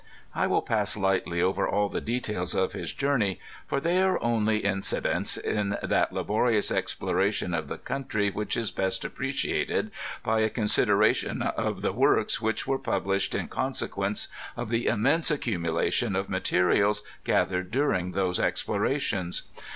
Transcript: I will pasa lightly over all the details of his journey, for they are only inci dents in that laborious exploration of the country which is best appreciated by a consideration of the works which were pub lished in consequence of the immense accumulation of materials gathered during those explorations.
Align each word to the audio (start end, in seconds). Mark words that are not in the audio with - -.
I 0.33 0.47
will 0.47 0.63
pasa 0.63 0.99
lightly 0.99 1.43
over 1.43 1.67
all 1.69 1.87
the 1.87 2.01
details 2.01 2.55
of 2.55 2.73
his 2.73 2.91
journey, 2.91 3.39
for 3.67 3.79
they 3.79 4.01
are 4.01 4.19
only 4.23 4.61
inci 4.63 5.03
dents 5.03 5.37
in 5.37 5.77
that 5.83 6.11
laborious 6.11 6.71
exploration 6.71 7.53
of 7.53 7.67
the 7.67 7.77
country 7.77 8.31
which 8.31 8.57
is 8.57 8.71
best 8.71 9.05
appreciated 9.05 9.91
by 10.23 10.39
a 10.39 10.49
consideration 10.49 11.43
of 11.43 11.83
the 11.83 11.93
works 11.93 12.41
which 12.41 12.65
were 12.65 12.79
pub 12.79 13.05
lished 13.05 13.37
in 13.39 13.47
consequence 13.47 14.27
of 14.57 14.69
the 14.69 14.87
immense 14.87 15.29
accumulation 15.29 16.15
of 16.15 16.29
materials 16.31 17.03
gathered 17.23 17.69
during 17.69 18.09
those 18.09 18.39
explorations. 18.39 19.43